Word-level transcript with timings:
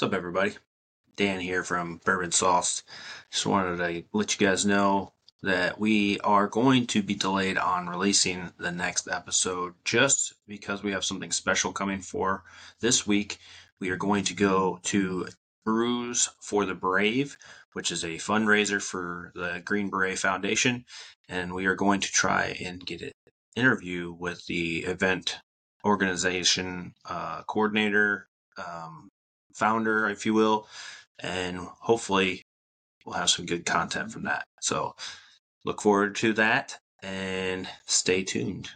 What's 0.00 0.14
up, 0.14 0.16
everybody? 0.16 0.52
Dan 1.16 1.40
here 1.40 1.62
from 1.62 2.00
Bourbon 2.02 2.32
Sauce. 2.32 2.84
Just 3.30 3.44
wanted 3.44 3.76
to 3.76 4.02
let 4.14 4.40
you 4.40 4.46
guys 4.46 4.64
know 4.64 5.12
that 5.42 5.78
we 5.78 6.18
are 6.20 6.48
going 6.48 6.86
to 6.86 7.02
be 7.02 7.14
delayed 7.14 7.58
on 7.58 7.86
releasing 7.86 8.50
the 8.56 8.72
next 8.72 9.08
episode 9.08 9.74
just 9.84 10.32
because 10.48 10.82
we 10.82 10.92
have 10.92 11.04
something 11.04 11.30
special 11.30 11.70
coming 11.72 12.00
for 12.00 12.44
this 12.80 13.06
week. 13.06 13.40
We 13.78 13.90
are 13.90 13.98
going 13.98 14.24
to 14.24 14.32
go 14.32 14.80
to 14.84 15.28
Brews 15.66 16.30
for 16.40 16.64
the 16.64 16.74
Brave, 16.74 17.36
which 17.74 17.92
is 17.92 18.02
a 18.02 18.16
fundraiser 18.16 18.82
for 18.82 19.32
the 19.34 19.60
Green 19.62 19.90
Beret 19.90 20.18
Foundation, 20.18 20.86
and 21.28 21.52
we 21.52 21.66
are 21.66 21.74
going 21.74 22.00
to 22.00 22.10
try 22.10 22.56
and 22.64 22.86
get 22.86 23.02
an 23.02 23.12
interview 23.54 24.16
with 24.18 24.46
the 24.46 24.78
event 24.78 25.40
organization 25.84 26.94
uh, 27.04 27.42
coordinator, 27.42 28.30
um, 28.56 29.10
founder, 29.54 30.08
if 30.08 30.26
you 30.26 30.34
will, 30.34 30.66
and 31.18 31.58
hopefully 31.58 32.42
we'll 33.04 33.16
have 33.16 33.30
some 33.30 33.46
good 33.46 33.66
content 33.66 34.12
from 34.12 34.24
that. 34.24 34.44
So 34.60 34.94
look 35.64 35.82
forward 35.82 36.16
to 36.16 36.32
that 36.34 36.78
and 37.02 37.68
stay 37.86 38.24
tuned. 38.24 38.70